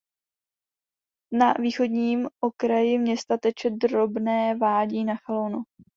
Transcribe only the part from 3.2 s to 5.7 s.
teče drobné vádí Nachal Ono.